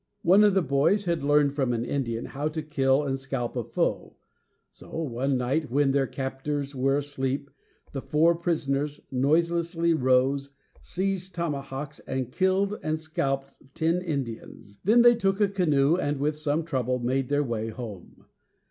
One 0.23 0.43
of 0.43 0.55
the 0.55 0.63
boys 0.63 1.05
had 1.05 1.21
learned 1.23 1.53
from 1.53 1.73
an 1.73 1.85
Indian 1.85 2.25
how 2.25 2.47
to 2.47 2.63
kill 2.63 3.03
and 3.03 3.19
scalp 3.19 3.55
a 3.55 3.63
foe; 3.63 4.15
so 4.71 4.89
one 4.99 5.37
night, 5.37 5.69
when 5.69 5.91
their 5.91 6.07
captors 6.07 6.73
were 6.73 6.97
asleep, 6.97 7.51
the 7.91 8.01
four 8.01 8.33
prisoners 8.33 9.01
noiselessly 9.11 9.93
rose, 9.93 10.55
seized 10.81 11.35
tomahawks, 11.35 11.99
and 12.07 12.31
killed 12.31 12.79
and 12.81 12.99
scalped 12.99 13.55
ten 13.75 14.01
Indians. 14.01 14.79
Then 14.83 15.03
they 15.03 15.13
took 15.13 15.39
a 15.39 15.47
canoe, 15.47 15.97
and 15.97 16.17
with 16.17 16.35
some 16.35 16.63
trouble 16.65 16.97
made 16.97 17.29
their 17.29 17.43
way 17.43 17.69
home. 17.69 18.25